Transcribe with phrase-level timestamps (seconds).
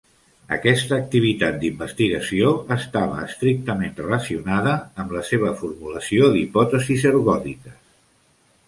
[0.55, 7.81] Aquesta activitat d'investigació estava estrictament relacionada amb la seva formulació d'hipòtesis ergòdiques.